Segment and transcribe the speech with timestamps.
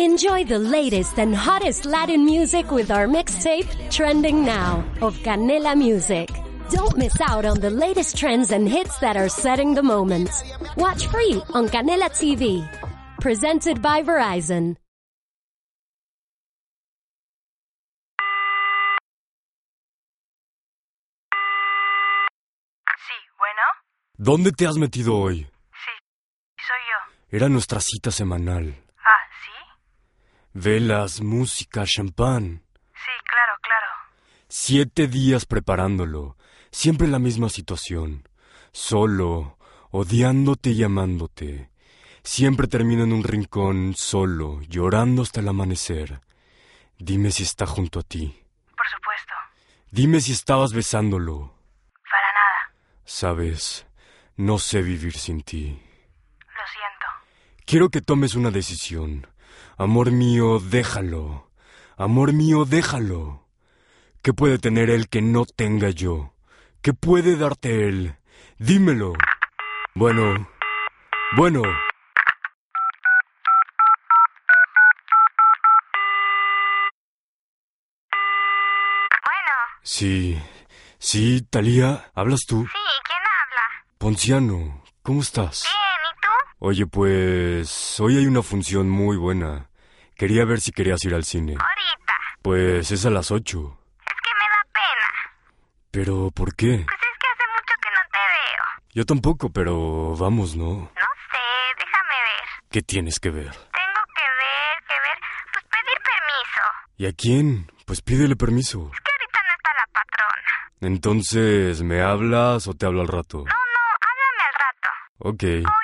[0.00, 6.28] Enjoy the latest and hottest Latin music with our mixtape, Trending Now, of Canela Music.
[6.68, 10.30] Don't miss out on the latest trends and hits that are setting the moment.
[10.76, 12.68] Watch free on Canela TV.
[13.20, 14.76] Presented by Verizon.
[22.98, 23.62] Sí, bueno.
[24.18, 25.46] ¿Dónde te has metido hoy?
[25.70, 25.92] Sí,
[26.58, 27.36] soy yo.
[27.36, 28.83] Era nuestra cita semanal.
[30.56, 32.62] Velas, música, champán.
[32.94, 33.86] Sí, claro, claro.
[34.48, 36.36] Siete días preparándolo.
[36.70, 38.28] Siempre la misma situación.
[38.70, 39.58] Solo,
[39.90, 41.70] odiándote y amándote.
[42.22, 46.20] Siempre termino en un rincón, solo, llorando hasta el amanecer.
[46.98, 48.40] Dime si está junto a ti.
[48.76, 49.34] Por supuesto.
[49.90, 51.52] Dime si estabas besándolo.
[52.08, 52.76] Para nada.
[53.04, 53.88] Sabes,
[54.36, 55.66] no sé vivir sin ti.
[55.66, 57.06] Lo siento.
[57.66, 59.33] Quiero que tomes una decisión.
[59.76, 61.50] Amor mío, déjalo.
[61.96, 63.46] Amor mío, déjalo.
[64.22, 66.34] ¿Qué puede tener él que no tenga yo?
[66.82, 68.16] ¿Qué puede darte él?
[68.58, 69.14] Dímelo.
[69.94, 70.48] Bueno.
[71.36, 71.62] Bueno.
[71.62, 71.84] Bueno.
[79.82, 80.40] Sí.
[80.98, 82.62] Sí, Talía, ¿hablas tú?
[82.62, 83.86] Sí, ¿quién habla?
[83.98, 85.64] Ponciano, ¿cómo estás?
[85.64, 85.93] Bien.
[86.66, 89.68] Oye, pues hoy hay una función muy buena.
[90.16, 91.52] Quería ver si querías ir al cine.
[91.52, 92.14] Ahorita.
[92.40, 93.78] Pues es a las ocho.
[94.06, 95.10] Es que me da pena.
[95.90, 96.68] ¿Pero por qué?
[96.68, 98.64] Pues es que hace mucho que no te veo.
[98.94, 100.64] Yo tampoco, pero vamos, ¿no?
[100.64, 101.44] No sé,
[101.78, 102.70] déjame ver.
[102.70, 103.50] ¿Qué tienes que ver?
[103.50, 105.18] Tengo que ver, que ver.
[105.52, 106.62] Pues pedir permiso.
[106.96, 107.70] ¿Y a quién?
[107.84, 108.90] Pues pídele permiso.
[108.90, 110.72] Es que ahorita no está la patrona.
[110.80, 113.36] Entonces, ¿me hablas o te hablo al rato?
[113.36, 114.88] No, no, háblame al rato.
[115.18, 115.42] Ok.
[115.44, 115.83] Oye,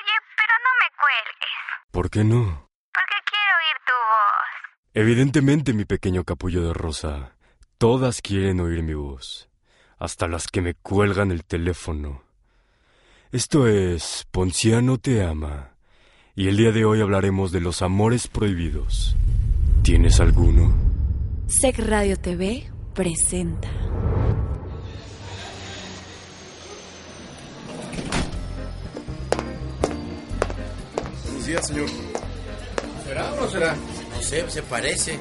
[1.90, 2.68] ¿Por qué no?
[2.92, 4.94] Porque quiero oír tu voz.
[4.94, 7.36] Evidentemente, mi pequeño capullo de rosa.
[7.78, 9.48] Todas quieren oír mi voz.
[9.98, 12.22] Hasta las que me cuelgan el teléfono.
[13.32, 15.74] Esto es Ponciano te ama.
[16.36, 19.16] Y el día de hoy hablaremos de los amores prohibidos.
[19.82, 20.72] ¿Tienes alguno?
[21.48, 23.68] Sec Radio TV presenta.
[31.50, 31.88] Buenos días, señor.
[33.04, 33.74] ¿Será o no será?
[33.74, 35.18] No sé, se parece.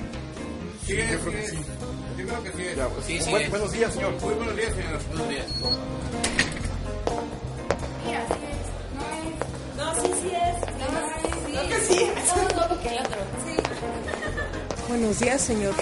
[0.86, 1.58] Sí, yo creo que sí.
[2.20, 2.64] Yo creo que sí.
[2.78, 3.50] Ya, pues, Sí, sí buen- es.
[3.50, 4.12] buenos días, señor.
[4.22, 5.00] Muy buenos días, señor.
[5.08, 5.46] Buenos días.
[14.88, 15.76] Buenos días, señor.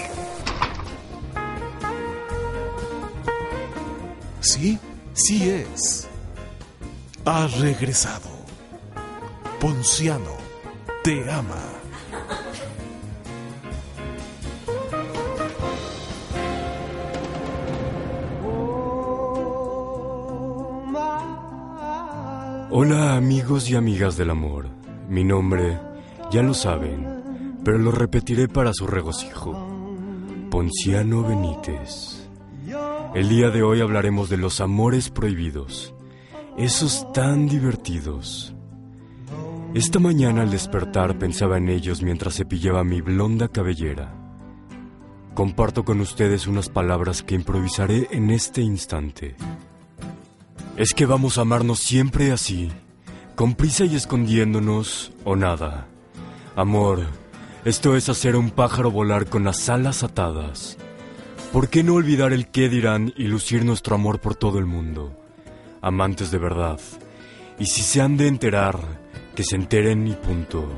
[4.40, 4.78] Sí,
[5.14, 6.06] sí es.
[7.24, 8.37] Ha regresado.
[9.60, 10.36] Ponciano
[11.02, 11.56] te ama.
[22.70, 24.68] Hola amigos y amigas del amor.
[25.08, 25.80] Mi nombre,
[26.30, 29.56] ya lo saben, pero lo repetiré para su regocijo.
[30.52, 32.30] Ponciano Benítez.
[33.12, 35.94] El día de hoy hablaremos de los amores prohibidos.
[36.56, 38.54] Esos tan divertidos.
[39.74, 44.14] Esta mañana al despertar pensaba en ellos mientras cepillaba mi blonda cabellera.
[45.34, 49.36] Comparto con ustedes unas palabras que improvisaré en este instante.
[50.78, 52.70] Es que vamos a amarnos siempre así,
[53.34, 55.86] con prisa y escondiéndonos o nada.
[56.56, 57.06] Amor,
[57.66, 60.78] esto es hacer un pájaro volar con las alas atadas.
[61.52, 65.14] ¿Por qué no olvidar el qué dirán y lucir nuestro amor por todo el mundo?
[65.82, 66.80] Amantes de verdad.
[67.58, 69.07] Y si se han de enterar,
[69.38, 70.68] que se enteren y punto.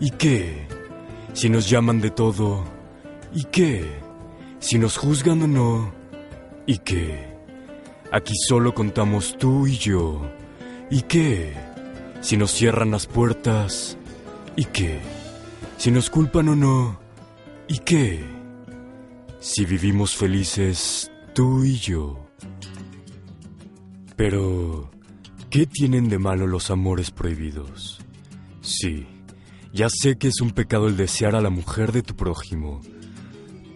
[0.00, 0.66] ¿Y qué?
[1.34, 2.64] Si nos llaman de todo.
[3.34, 3.84] ¿Y qué?
[4.58, 5.92] Si nos juzgan o no.
[6.64, 7.28] ¿Y qué?
[8.10, 10.22] Aquí solo contamos tú y yo.
[10.90, 11.52] ¿Y qué?
[12.22, 13.98] Si nos cierran las puertas.
[14.56, 15.00] ¿Y qué?
[15.76, 16.98] Si nos culpan o no.
[17.68, 18.24] ¿Y qué?
[19.40, 22.30] Si vivimos felices tú y yo.
[24.16, 24.90] Pero,
[25.54, 28.00] ¿qué tienen de malo los amores prohibidos?
[28.60, 29.06] Sí,
[29.72, 32.80] ya sé que es un pecado el desear a la mujer de tu prójimo.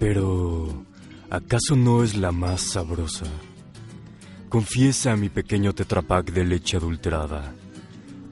[0.01, 0.85] Pero,
[1.31, 3.27] ¿acaso no es la más sabrosa?
[4.49, 7.55] Confiesa, mi pequeño tetrapack de leche adulterada.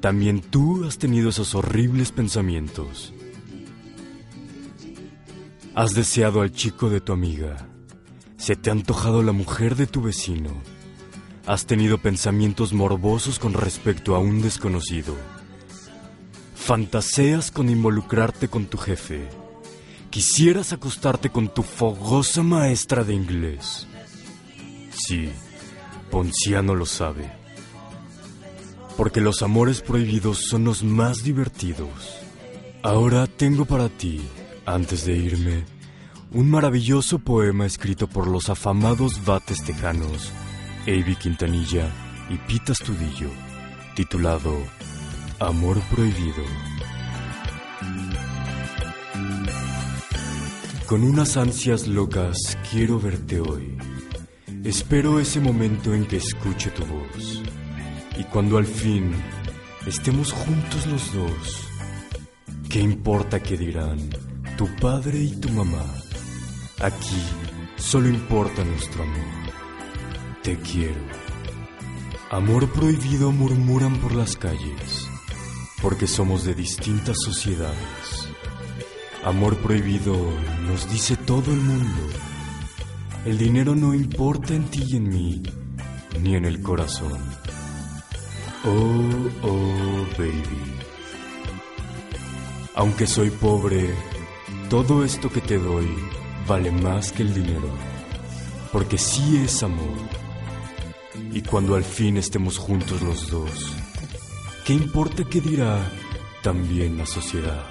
[0.01, 3.15] También tú has tenido esos horribles pensamientos.
[5.77, 7.69] Has deseado al chico de tu amiga.
[8.39, 10.51] Se te ha antojado la mujer de tu vecino.
[11.47, 15.15] Has tenido pensamientos morbosos con respecto a un desconocido.
[16.57, 19.29] Fantaseas con involucrarte con tu jefe.
[20.11, 23.87] Quisieras acostarte con tu fogosa maestra de inglés.
[24.91, 25.31] Sí,
[26.11, 27.31] Ponciano lo sabe.
[28.97, 32.17] Porque los amores prohibidos son los más divertidos.
[32.83, 34.21] Ahora tengo para ti,
[34.65, 35.65] antes de irme,
[36.33, 40.33] un maravilloso poema escrito por los afamados bates tejanos,
[40.89, 41.91] Avi Quintanilla
[42.31, 43.29] y Pita Astudillo,
[43.97, 44.57] titulado
[45.41, 46.45] Amor Prohibido.
[50.87, 53.77] Con unas ansias locas quiero verte hoy.
[54.63, 57.43] Espero ese momento en que escuche tu voz.
[58.17, 59.13] Y cuando al fin
[59.87, 61.69] estemos juntos los dos,
[62.71, 63.99] ¿qué importa qué dirán
[64.57, 65.85] tu padre y tu mamá?
[66.81, 67.23] Aquí
[67.77, 69.46] solo importa nuestro amor.
[70.47, 71.01] Te quiero.
[72.31, 75.09] Amor prohibido murmuran por las calles,
[75.83, 78.29] porque somos de distintas sociedades.
[79.25, 80.15] Amor prohibido
[80.65, 82.01] nos dice todo el mundo.
[83.25, 85.43] El dinero no importa en ti y en mí,
[86.23, 87.19] ni en el corazón.
[88.65, 90.63] Oh, oh, baby.
[92.77, 93.93] Aunque soy pobre,
[94.71, 95.89] todo esto que te doy
[96.47, 97.69] vale más que el dinero,
[98.71, 100.26] porque sí es amor.
[101.33, 103.73] Y cuando al fin estemos juntos los dos,
[104.65, 105.91] ¿qué importa qué dirá
[106.43, 107.65] también la sociedad?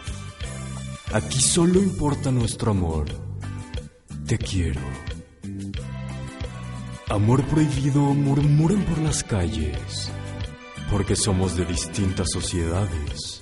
[1.14, 3.06] Aquí solo importa nuestro amor.
[4.28, 4.82] Te quiero.
[7.10, 10.12] Amor prohibido murmuran por las calles,
[10.92, 13.42] porque somos de distintas sociedades.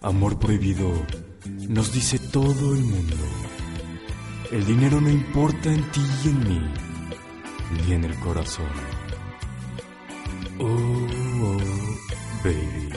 [0.00, 0.90] Amor prohibido
[1.68, 3.16] nos dice todo el mundo.
[4.50, 6.60] El dinero no importa en ti y en mí,
[7.70, 8.66] ni en el corazón.
[10.58, 11.58] Oh, oh,
[12.44, 12.90] baby.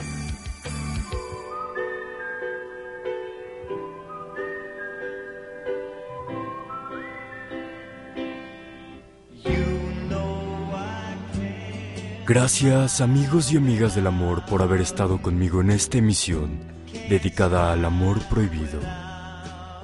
[12.26, 16.58] Gracias amigos y amigas del amor por haber estado conmigo en esta emisión
[17.08, 18.80] dedicada al amor prohibido.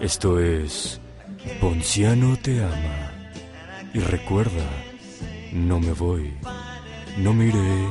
[0.01, 1.01] Esto es
[1.61, 3.10] Ponciano te ama.
[3.93, 4.69] Y recuerda,
[5.53, 6.33] no me voy,
[7.19, 7.89] no me iré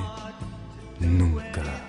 [0.99, 1.88] nunca.